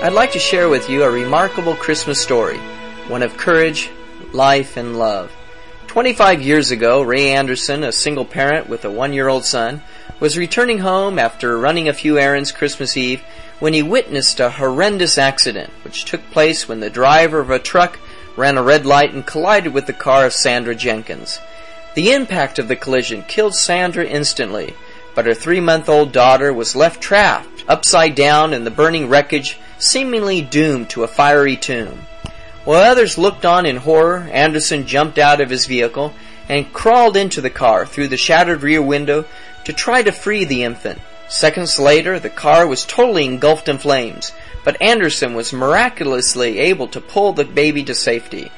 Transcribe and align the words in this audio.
I'd 0.00 0.12
like 0.12 0.30
to 0.32 0.38
share 0.38 0.68
with 0.68 0.88
you 0.88 1.02
a 1.02 1.10
remarkable 1.10 1.74
Christmas 1.74 2.22
story, 2.22 2.58
one 3.08 3.20
of 3.20 3.36
courage, 3.36 3.90
life, 4.32 4.76
and 4.76 4.96
love. 4.96 5.32
25 5.88 6.40
years 6.40 6.70
ago, 6.70 7.02
Ray 7.02 7.30
Anderson, 7.30 7.82
a 7.82 7.90
single 7.90 8.24
parent 8.24 8.68
with 8.68 8.84
a 8.84 8.90
one 8.92 9.12
year 9.12 9.26
old 9.26 9.44
son, 9.44 9.82
was 10.20 10.38
returning 10.38 10.78
home 10.78 11.18
after 11.18 11.58
running 11.58 11.88
a 11.88 11.92
few 11.92 12.16
errands 12.16 12.52
Christmas 12.52 12.96
Eve 12.96 13.24
when 13.58 13.74
he 13.74 13.82
witnessed 13.82 14.38
a 14.38 14.50
horrendous 14.50 15.18
accident 15.18 15.72
which 15.82 16.04
took 16.04 16.22
place 16.30 16.68
when 16.68 16.78
the 16.78 16.90
driver 16.90 17.40
of 17.40 17.50
a 17.50 17.58
truck 17.58 17.98
ran 18.36 18.56
a 18.56 18.62
red 18.62 18.86
light 18.86 19.12
and 19.12 19.26
collided 19.26 19.74
with 19.74 19.86
the 19.86 19.92
car 19.92 20.24
of 20.24 20.32
Sandra 20.32 20.76
Jenkins. 20.76 21.40
The 21.96 22.12
impact 22.12 22.60
of 22.60 22.68
the 22.68 22.76
collision 22.76 23.22
killed 23.22 23.56
Sandra 23.56 24.04
instantly, 24.04 24.76
but 25.16 25.26
her 25.26 25.34
three 25.34 25.58
month 25.58 25.88
old 25.88 26.12
daughter 26.12 26.52
was 26.52 26.76
left 26.76 27.00
trapped 27.00 27.57
upside 27.68 28.14
down 28.14 28.52
in 28.52 28.64
the 28.64 28.70
burning 28.70 29.08
wreckage 29.08 29.58
seemingly 29.78 30.40
doomed 30.40 30.90
to 30.90 31.04
a 31.04 31.08
fiery 31.08 31.56
tomb. 31.56 32.06
While 32.64 32.82
others 32.82 33.16
looked 33.16 33.44
on 33.44 33.66
in 33.66 33.76
horror, 33.76 34.28
Anderson 34.32 34.86
jumped 34.86 35.18
out 35.18 35.40
of 35.40 35.50
his 35.50 35.66
vehicle 35.66 36.12
and 36.48 36.72
crawled 36.72 37.16
into 37.16 37.40
the 37.40 37.50
car 37.50 37.86
through 37.86 38.08
the 38.08 38.16
shattered 38.16 38.62
rear 38.62 38.82
window 38.82 39.24
to 39.64 39.72
try 39.72 40.02
to 40.02 40.12
free 40.12 40.44
the 40.44 40.64
infant. 40.64 41.00
Seconds 41.28 41.78
later, 41.78 42.18
the 42.18 42.30
car 42.30 42.66
was 42.66 42.86
totally 42.86 43.26
engulfed 43.26 43.68
in 43.68 43.78
flames, 43.78 44.32
but 44.64 44.80
Anderson 44.80 45.34
was 45.34 45.52
miraculously 45.52 46.58
able 46.58 46.88
to 46.88 47.00
pull 47.00 47.34
the 47.34 47.44
baby 47.44 47.84
to 47.84 47.94
safety. 47.94 48.50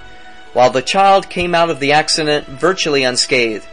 While 0.52 0.70
the 0.70 0.82
child 0.82 1.28
came 1.28 1.54
out 1.54 1.70
of 1.70 1.80
the 1.80 1.92
accident 1.92 2.46
virtually 2.46 3.04
unscathed, 3.04 3.66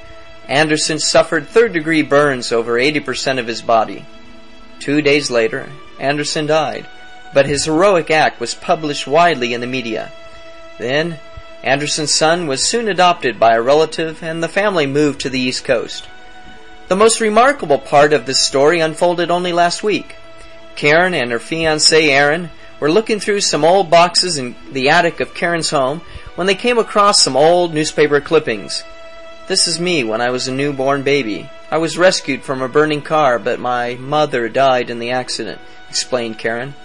Anderson 0.48 0.99
suffered 0.99 1.48
third 1.48 1.74
degree 1.74 2.02
burns 2.02 2.52
over 2.52 2.74
80% 2.74 3.40
of 3.40 3.48
his 3.48 3.62
body. 3.62 4.05
Two 4.80 5.02
days 5.02 5.30
later, 5.30 5.70
Anderson 6.00 6.46
died 6.46 6.88
but 7.34 7.46
his 7.46 7.66
heroic 7.66 8.10
act 8.10 8.40
was 8.40 8.56
published 8.56 9.08
widely 9.08 9.54
in 9.54 9.62
the 9.62 9.68
media. 9.68 10.12
Then, 10.78 11.20
Anderson's 11.64 12.14
son 12.14 12.48
was 12.48 12.66
soon 12.66 12.88
adopted 12.88 13.40
by 13.40 13.54
a 13.54 13.62
relative 13.62 14.24
and 14.24 14.42
the 14.42 14.48
family 14.48 14.86
moved 14.86 15.22
to 15.22 15.30
the 15.30 15.40
East 15.40 15.64
Coast. 15.64 16.08
The 16.88 16.96
most 16.96 17.20
remarkable 17.20 17.80
part 17.80 18.14
of 18.14 18.26
this 18.26 18.40
story 18.40 18.80
unfolded 18.80 19.30
only 19.30 19.52
last 19.52 19.84
week. 19.84 20.16
Karen 20.76 21.14
and 21.14 21.32
her 21.32 21.40
fiancé 21.40 22.08
Aaron 22.08 22.50
were 22.80 22.92
looking 22.92 23.20
through 23.20 23.42
some 23.42 23.66
old 23.66 23.90
boxes 23.90 24.38
in 24.38 24.55
the 24.72 24.90
attic 24.90 25.20
of 25.20 25.34
Karen's 25.34 25.72
home 25.72 26.02
when 26.36 26.48
they 26.48 26.55
came 26.55 26.78
across 26.78 27.22
some 27.22 27.36
old 27.36 27.74
newspaper 27.74 28.22
clippings. 28.22 28.84
This 29.48 29.68
is 29.68 29.80
me 29.80 30.04
when 30.04 30.22
I 30.22 30.30
was 30.30 30.48
a 30.48 30.54
newborn 30.54 31.04
baby. 31.04 31.50
I 31.70 31.77
was 31.77 31.98
rescued 31.98 32.43
from 32.43 32.62
a 32.62 32.70
burning 32.70 33.01
car, 33.01 33.37
but 33.40 33.60
my 33.60 33.96
mother 33.96 34.48
died 34.48 34.90
in 34.90 34.99
the 34.99 35.12
accident, 35.12 35.60
explained 35.90 36.40
Karen. 36.40 36.76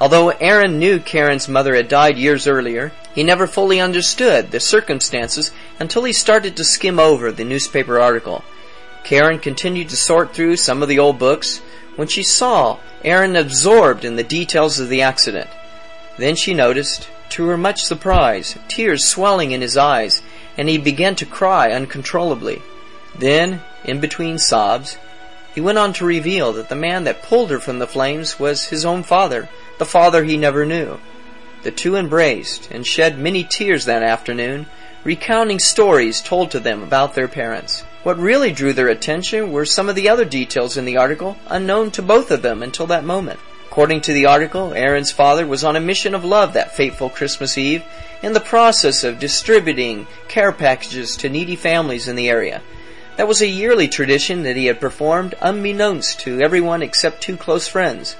Although 0.00 0.30
Aaron 0.30 0.78
knew 0.78 0.98
Karen's 0.98 1.48
mother 1.48 1.74
had 1.74 1.88
died 1.88 2.16
years 2.16 2.46
earlier, 2.46 2.92
he 3.14 3.22
never 3.22 3.46
fully 3.46 3.78
understood 3.78 4.50
the 4.50 4.58
circumstances 4.58 5.52
until 5.78 6.04
he 6.04 6.14
started 6.14 6.56
to 6.56 6.64
skim 6.64 6.98
over 6.98 7.30
the 7.30 7.44
newspaper 7.44 8.00
article. 8.00 8.42
Karen 9.04 9.38
continued 9.38 9.90
to 9.90 9.96
sort 9.96 10.32
through 10.34 10.56
some 10.56 10.82
of 10.82 10.88
the 10.88 10.98
old 10.98 11.18
books 11.18 11.58
when 11.96 12.08
she 12.08 12.22
saw 12.22 12.78
Aaron 13.04 13.36
absorbed 13.36 14.04
in 14.04 14.16
the 14.16 14.24
details 14.24 14.80
of 14.80 14.88
the 14.88 15.02
accident. 15.02 15.50
Then 16.16 16.36
she 16.36 16.54
noticed, 16.54 17.08
to 17.30 17.46
her 17.46 17.56
much 17.56 17.82
surprise, 17.82 18.58
tears 18.68 19.04
swelling 19.04 19.52
in 19.52 19.60
his 19.60 19.76
eyes, 19.76 20.22
and 20.56 20.68
he 20.68 20.78
began 20.78 21.14
to 21.16 21.26
cry 21.26 21.70
uncontrollably. 21.70 22.62
Then, 23.14 23.60
in 23.84 24.00
between 24.00 24.38
sobs, 24.38 24.98
he 25.54 25.60
went 25.60 25.78
on 25.78 25.92
to 25.94 26.04
reveal 26.04 26.52
that 26.54 26.68
the 26.68 26.74
man 26.74 27.04
that 27.04 27.22
pulled 27.22 27.50
her 27.50 27.58
from 27.58 27.78
the 27.78 27.86
flames 27.86 28.38
was 28.38 28.66
his 28.66 28.84
own 28.84 29.02
father, 29.02 29.48
the 29.78 29.84
father 29.84 30.24
he 30.24 30.36
never 30.36 30.64
knew. 30.64 30.98
The 31.62 31.70
two 31.70 31.96
embraced 31.96 32.70
and 32.70 32.86
shed 32.86 33.18
many 33.18 33.44
tears 33.44 33.84
that 33.84 34.02
afternoon, 34.02 34.66
recounting 35.04 35.58
stories 35.58 36.22
told 36.22 36.50
to 36.52 36.60
them 36.60 36.82
about 36.82 37.14
their 37.14 37.28
parents. 37.28 37.82
What 38.02 38.18
really 38.18 38.50
drew 38.50 38.72
their 38.72 38.88
attention 38.88 39.52
were 39.52 39.64
some 39.64 39.88
of 39.88 39.94
the 39.94 40.08
other 40.08 40.24
details 40.24 40.76
in 40.76 40.86
the 40.86 40.96
article, 40.96 41.36
unknown 41.46 41.90
to 41.92 42.02
both 42.02 42.30
of 42.30 42.42
them 42.42 42.62
until 42.62 42.86
that 42.88 43.04
moment. 43.04 43.38
According 43.68 44.00
to 44.02 44.12
the 44.12 44.26
article, 44.26 44.74
Aaron's 44.74 45.12
father 45.12 45.46
was 45.46 45.64
on 45.64 45.76
a 45.76 45.80
mission 45.80 46.14
of 46.14 46.24
love 46.24 46.52
that 46.54 46.74
fateful 46.74 47.08
Christmas 47.08 47.56
Eve 47.56 47.84
in 48.22 48.32
the 48.32 48.40
process 48.40 49.04
of 49.04 49.18
distributing 49.18 50.06
care 50.28 50.52
packages 50.52 51.16
to 51.18 51.28
needy 51.28 51.56
families 51.56 52.08
in 52.08 52.16
the 52.16 52.28
area. 52.28 52.60
That 53.16 53.28
was 53.28 53.42
a 53.42 53.46
yearly 53.46 53.88
tradition 53.88 54.42
that 54.44 54.56
he 54.56 54.66
had 54.66 54.80
performed 54.80 55.34
unbeknownst 55.40 56.20
to 56.20 56.40
everyone 56.40 56.82
except 56.82 57.20
two 57.20 57.36
close 57.36 57.68
friends. 57.68 58.16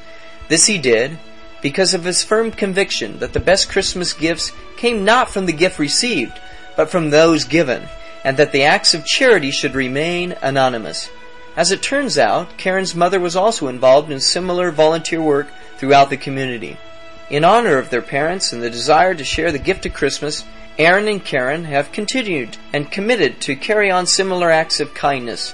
This 0.48 0.66
he 0.66 0.78
did 0.78 1.18
because 1.62 1.94
of 1.94 2.04
his 2.04 2.22
firm 2.22 2.50
conviction 2.50 3.18
that 3.20 3.32
the 3.32 3.40
best 3.40 3.70
Christmas 3.70 4.12
gifts 4.12 4.52
came 4.76 5.04
not 5.04 5.30
from 5.30 5.46
the 5.46 5.52
gift 5.52 5.78
received, 5.78 6.38
but 6.76 6.90
from 6.90 7.10
those 7.10 7.44
given, 7.44 7.88
and 8.24 8.36
that 8.36 8.52
the 8.52 8.64
acts 8.64 8.92
of 8.92 9.06
charity 9.06 9.50
should 9.50 9.74
remain 9.74 10.34
anonymous. 10.42 11.08
As 11.56 11.70
it 11.70 11.82
turns 11.82 12.18
out, 12.18 12.56
Karen's 12.58 12.94
mother 12.94 13.20
was 13.20 13.36
also 13.36 13.68
involved 13.68 14.10
in 14.10 14.20
similar 14.20 14.70
volunteer 14.70 15.22
work 15.22 15.48
throughout 15.78 16.10
the 16.10 16.16
community. 16.16 16.76
In 17.30 17.44
honor 17.44 17.78
of 17.78 17.90
their 17.90 18.02
parents 18.02 18.52
and 18.52 18.62
the 18.62 18.70
desire 18.70 19.14
to 19.14 19.24
share 19.24 19.52
the 19.52 19.58
gift 19.58 19.86
of 19.86 19.94
Christmas, 19.94 20.44
Aaron 20.78 21.08
and 21.08 21.24
Karen 21.24 21.64
have 21.64 21.92
continued 21.92 22.56
and 22.72 22.90
committed 22.90 23.40
to 23.42 23.56
carry 23.56 23.90
on 23.90 24.06
similar 24.06 24.50
acts 24.50 24.80
of 24.80 24.94
kindness. 24.94 25.52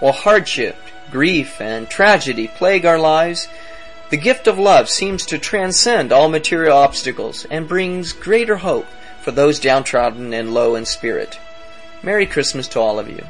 While 0.00 0.12
hardship, 0.12 0.76
grief, 1.10 1.60
and 1.60 1.88
tragedy 1.88 2.48
plague 2.48 2.84
our 2.84 2.98
lives, 2.98 3.48
the 4.10 4.16
gift 4.16 4.46
of 4.46 4.58
love 4.58 4.88
seems 4.88 5.26
to 5.26 5.38
transcend 5.38 6.12
all 6.12 6.28
material 6.28 6.76
obstacles 6.76 7.46
and 7.50 7.68
brings 7.68 8.12
greater 8.12 8.56
hope 8.56 8.86
for 9.20 9.30
those 9.30 9.58
downtrodden 9.58 10.32
and 10.32 10.54
low 10.54 10.74
in 10.74 10.86
spirit. 10.86 11.38
Merry 12.02 12.26
Christmas 12.26 12.68
to 12.68 12.80
all 12.80 12.98
of 12.98 13.08
you. 13.08 13.24